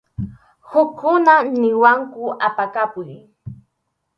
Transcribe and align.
Hukkuna 0.69 1.33
niwanku 1.59 2.23
apakapuy. 2.47 3.09